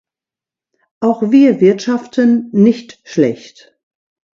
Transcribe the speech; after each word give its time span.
Auch 0.99 1.29
wir 1.29 1.61
wirtschaften 1.61 2.49
nicht 2.53 3.07
schlecht. 3.07 3.77